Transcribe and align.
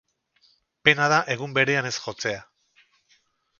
Pena 0.87 1.09
da 1.13 1.19
egun 1.35 1.53
berean 1.59 1.91
ez 1.91 1.93
jotzea. 2.07 2.43